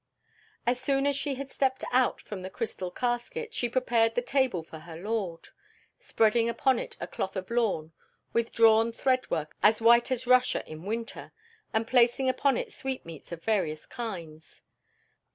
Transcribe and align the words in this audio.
As 0.65 0.79
soon 0.81 1.05
as 1.05 1.15
she 1.15 1.35
had 1.35 1.51
stepped 1.51 1.83
out 1.91 2.19
from 2.19 2.41
the 2.41 2.49
crystal 2.49 2.89
casket, 2.89 3.53
she 3.53 3.69
prepared 3.69 4.15
the 4.15 4.23
table 4.23 4.63
for 4.63 4.79
her 4.79 4.95
lord, 4.97 5.49
spreading 5.99 6.49
upon 6.49 6.79
it 6.79 6.97
a 6.99 7.05
cloth 7.05 7.35
of 7.35 7.51
lawn 7.51 7.91
with 8.33 8.51
drawn 8.51 8.91
thread 8.91 9.29
work 9.29 9.55
as 9.61 9.79
white 9.79 10.09
as 10.09 10.25
Russia 10.25 10.63
in 10.65 10.85
winter, 10.85 11.33
and 11.71 11.85
placing 11.87 12.27
upon 12.31 12.57
it 12.57 12.73
sweetmeats 12.73 13.31
of 13.31 13.43
various 13.43 13.85
kinds. 13.85 14.63